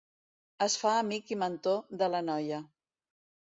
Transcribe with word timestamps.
Es 0.65 0.77
fa 0.83 0.93
amic 1.01 1.35
i 1.35 1.37
mentor 1.43 1.79
de 2.03 2.11
la 2.17 2.25
noia. 2.33 2.65